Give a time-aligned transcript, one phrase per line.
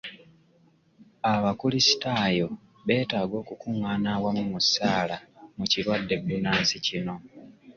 [1.33, 2.47] Abakulisitaayo
[2.87, 5.17] beetaaga okukungaana awamu mu ssaala
[5.57, 7.15] mu kirwadde bbunansi kino.